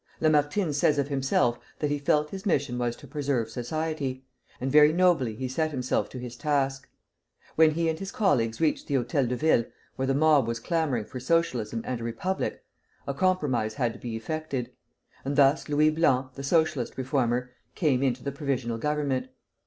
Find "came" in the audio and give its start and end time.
17.75-18.01